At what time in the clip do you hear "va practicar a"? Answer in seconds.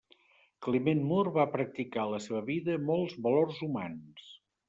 1.35-2.09